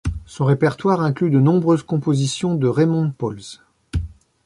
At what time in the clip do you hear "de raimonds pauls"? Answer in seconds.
2.55-3.59